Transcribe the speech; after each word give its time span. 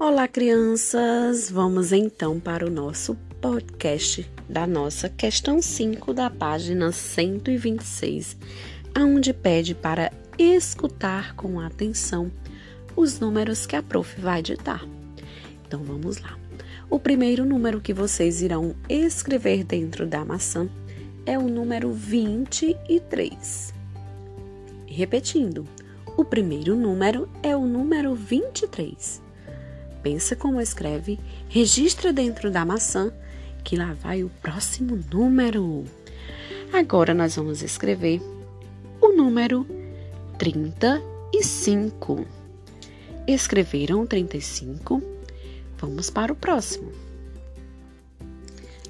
Olá, 0.00 0.26
crianças! 0.26 1.50
Vamos 1.50 1.92
então 1.92 2.40
para 2.40 2.66
o 2.66 2.70
nosso 2.70 3.14
podcast 3.38 4.26
da 4.48 4.66
nossa 4.66 5.10
questão 5.10 5.60
5 5.60 6.14
da 6.14 6.30
página 6.30 6.90
126, 6.90 8.34
aonde 8.94 9.34
pede 9.34 9.74
para 9.74 10.10
escutar 10.38 11.36
com 11.36 11.60
atenção 11.60 12.32
os 12.96 13.20
números 13.20 13.66
que 13.66 13.76
a 13.76 13.82
prof 13.82 14.18
vai 14.18 14.40
ditar. 14.40 14.88
Então 15.66 15.84
vamos 15.84 16.16
lá. 16.16 16.38
O 16.88 16.98
primeiro 16.98 17.44
número 17.44 17.78
que 17.78 17.92
vocês 17.92 18.40
irão 18.40 18.74
escrever 18.88 19.64
dentro 19.64 20.06
da 20.06 20.24
maçã 20.24 20.66
é 21.26 21.38
o 21.38 21.46
número 21.46 21.92
23. 21.92 23.74
Repetindo, 24.86 25.68
o 26.16 26.24
primeiro 26.24 26.74
número 26.74 27.28
é 27.42 27.54
o 27.54 27.66
número 27.66 28.14
23 28.14 29.28
pensa 30.02 30.34
como 30.36 30.60
escreve, 30.60 31.18
registra 31.48 32.12
dentro 32.12 32.50
da 32.50 32.64
maçã, 32.64 33.12
que 33.62 33.76
lá 33.76 33.92
vai 33.92 34.22
o 34.24 34.30
próximo 34.42 34.98
número. 35.12 35.84
Agora 36.72 37.14
nós 37.14 37.36
vamos 37.36 37.62
escrever 37.62 38.20
o 39.00 39.12
número 39.12 39.66
35. 40.38 42.26
Escreveram 43.26 44.06
35? 44.06 45.02
Vamos 45.78 46.10
para 46.10 46.32
o 46.32 46.36
próximo. 46.36 46.90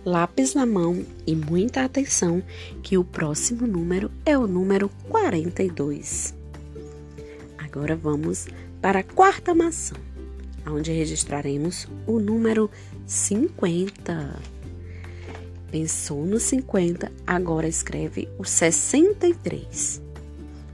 Lápis 0.05 0.55
na 0.55 0.65
mão 0.65 1.05
e 1.27 1.37
muita 1.37 1.85
atenção, 1.85 2.43
que 2.83 2.97
o 2.97 3.05
próximo 3.05 3.67
número 3.67 4.11
é 4.25 4.37
o 4.37 4.47
número 4.47 4.89
42. 5.09 6.35
Agora 7.59 7.95
vamos 7.95 8.47
para 8.81 9.01
a 9.01 9.05
quarta 9.05 9.55
maçã 9.55 9.95
onde 10.73 10.93
registraremos 10.93 11.87
o 12.07 12.19
número 12.19 12.71
50. 13.07 14.41
Pensou 15.71 16.25
no 16.25 16.41
50, 16.41 17.13
agora 17.27 17.69
escreve 17.69 18.29
o 18.39 18.45
63. 18.45 20.03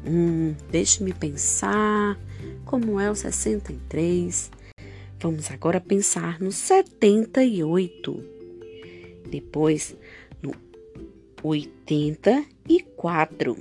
Hum, 0.07 0.55
deixe-me 0.71 1.13
pensar 1.13 2.17
como 2.65 3.01
é 3.01 3.11
o 3.11 3.15
63. 3.15 4.51
Vamos 5.21 5.51
agora 5.51 5.81
pensar 5.81 6.41
no 6.41 6.53
78. 6.53 8.25
Depois 9.31 9.97
no 10.43 10.55
84. 11.43 13.57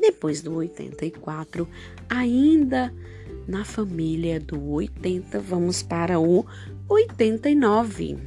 Depois 0.00 0.42
do 0.42 0.54
84, 0.54 1.68
ainda 2.08 2.92
na 3.46 3.64
família 3.64 4.40
do 4.40 4.72
80, 4.72 5.38
vamos 5.40 5.82
para 5.82 6.18
o 6.18 6.44
89. 6.88 8.18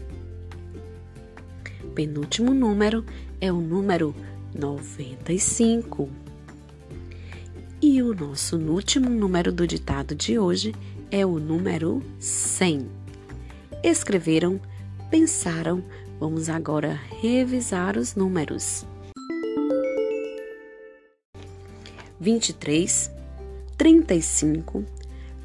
Penúltimo 1.93 2.53
número 2.53 3.05
é 3.41 3.51
o 3.51 3.59
número 3.59 4.15
95. 4.53 6.09
E 7.81 8.01
o 8.01 8.13
nosso 8.13 8.57
último 8.57 9.09
número 9.09 9.51
do 9.51 9.65
ditado 9.65 10.13
de 10.13 10.37
hoje 10.37 10.73
é 11.11 11.25
o 11.25 11.39
número 11.39 12.03
100. 12.19 12.87
Escreveram, 13.83 14.59
pensaram, 15.09 15.83
vamos 16.19 16.49
agora 16.49 16.99
revisar 17.21 17.97
os 17.97 18.15
números. 18.15 18.85
23, 22.19 23.09
35, 23.77 24.83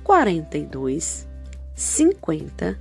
42, 0.04 1.26
50, 1.74 2.78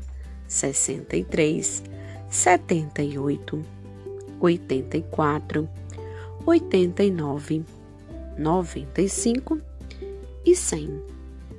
63, 0.48 1.84
78, 2.30 3.66
84, 4.40 5.70
89, 6.46 7.66
95 8.38 9.62
e 10.46 10.56
100. 10.56 11.02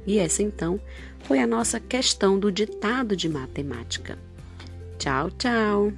E 0.07 0.19
essa 0.19 0.43
então 0.43 0.79
foi 1.21 1.39
a 1.39 1.47
nossa 1.47 1.81
questão 1.81 2.39
do 2.39 2.53
ditado 2.53 3.17
de 3.17 3.29
matemática. 3.29 4.19
Tchau, 4.99 5.31
tchau! 5.31 5.93